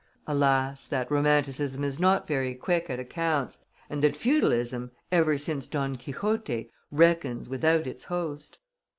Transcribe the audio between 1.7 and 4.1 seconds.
is not very quick at accounts, and